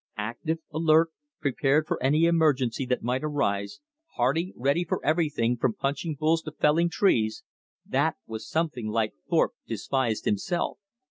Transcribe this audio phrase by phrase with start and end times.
[0.17, 3.81] Active, alert, prepared for any emergency that might arise;
[4.15, 7.43] hearty, ready for everything, from punching bulls to felling trees
[7.85, 9.13] that was something like!
[9.29, 10.79] Thorpe despised himself.